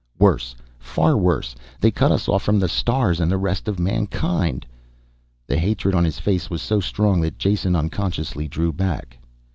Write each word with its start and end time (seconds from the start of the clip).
Worse, 0.17 0.55
far 0.79 1.15
worse, 1.15 1.55
they 1.79 1.91
cut 1.91 2.11
us 2.11 2.27
off 2.27 2.41
from 2.41 2.57
the 2.59 2.67
stars 2.67 3.19
and 3.19 3.31
the 3.31 3.37
rest 3.37 3.67
of 3.67 3.77
mankind." 3.77 4.65
The 5.45 5.59
hatred 5.59 5.93
on 5.93 6.05
his 6.05 6.17
face 6.17 6.49
was 6.49 6.63
so 6.63 6.79
strong 6.79 7.21
that 7.21 7.37
Jason 7.37 7.75
unconsciously 7.75 8.47
drew 8.47 8.73
back. 8.73 9.19